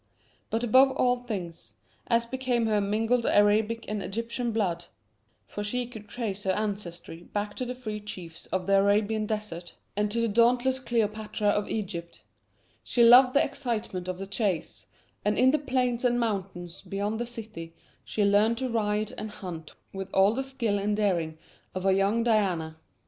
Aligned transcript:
But 0.49 0.63
above 0.63 0.89
all 0.89 1.15
things, 1.17 1.75
as 2.07 2.25
became 2.25 2.65
her 2.65 2.81
mingled 2.81 3.27
Arabic 3.27 3.85
and 3.87 4.01
Egyptian 4.01 4.51
blood 4.51 4.85
for 5.47 5.63
she 5.63 5.85
could 5.85 6.07
trace 6.07 6.41
her 6.43 6.53
ancestry 6.53 7.21
back 7.21 7.53
to 7.57 7.65
the 7.65 7.75
free 7.75 7.99
chiefs 7.99 8.47
of 8.47 8.65
the 8.65 8.79
Arabian 8.79 9.27
desert, 9.27 9.75
and 9.95 10.09
to 10.09 10.19
the 10.19 10.27
dauntless 10.27 10.79
Cleopatra 10.79 11.49
of 11.49 11.69
Egypt, 11.69 12.23
she 12.83 13.03
loved 13.03 13.35
the 13.35 13.43
excitement 13.45 14.07
of 14.07 14.17
the 14.17 14.25
chase, 14.25 14.87
and 15.23 15.37
in 15.37 15.51
the 15.51 15.59
plains 15.59 16.03
and 16.03 16.19
mountains 16.19 16.81
beyond 16.81 17.19
the 17.19 17.25
city 17.27 17.75
she 18.03 18.25
learned 18.25 18.57
to 18.57 18.69
ride 18.69 19.13
and 19.19 19.29
hunt 19.29 19.75
with 19.93 20.09
all 20.15 20.33
the 20.33 20.41
skill 20.41 20.79
and 20.79 20.97
daring 20.97 21.37
of 21.75 21.85
a 21.85 21.93
young 21.93 22.23
Diana. 22.23 22.75